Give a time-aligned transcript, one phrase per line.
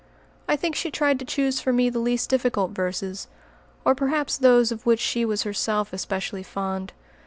[0.47, 3.27] I think she tried to choose for me the least difficult verses,
[3.85, 6.91] or perhaps those of which she was herself especially fond.